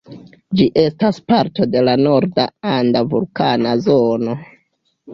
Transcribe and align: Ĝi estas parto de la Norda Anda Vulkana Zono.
Ĝi 0.61 0.65
estas 0.83 1.19
parto 1.33 1.69
de 1.75 1.85
la 1.89 1.95
Norda 2.05 2.49
Anda 2.73 3.07
Vulkana 3.15 3.79
Zono. 3.89 4.39